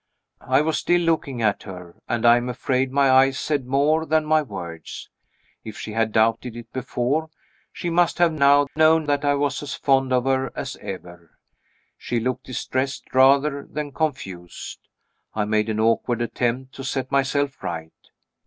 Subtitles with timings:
[0.47, 4.25] I was still looking at her and I am afraid my eyes said more than
[4.25, 5.11] my words.
[5.63, 7.29] If she had doubted it before,
[7.71, 11.37] she must have now known that I was as fond of her as ever.
[11.99, 14.79] She looked distressed rather than confused.
[15.35, 17.93] I made an awkward attempt to set myself right.